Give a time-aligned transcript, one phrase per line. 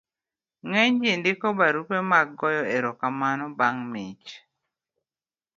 [0.67, 4.27] ng'eny ji ndiko barupe mag goyo erokamano bang' mich